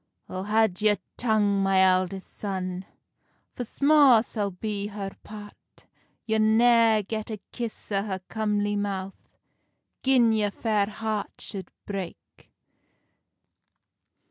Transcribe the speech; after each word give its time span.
"O 0.27 0.41
had 0.41 0.81
your 0.81 0.97
tongue, 1.15 1.61
my 1.61 1.79
eldest 1.81 2.35
son, 2.35 2.85
For 3.53 3.63
sma 3.63 4.23
sal 4.25 4.49
be 4.49 4.87
her 4.87 5.11
part; 5.21 5.85
You'll 6.25 6.39
nae 6.41 7.03
get 7.03 7.29
a 7.29 7.37
kiss 7.51 7.91
o 7.91 8.01
her 8.01 8.19
comely 8.27 8.75
mouth 8.75 9.29
Gin 10.01 10.31
your 10.31 10.49
very 10.49 10.61
fair 10.63 10.85
heart 10.91 11.33
should 11.37 11.69
break." 11.85 12.51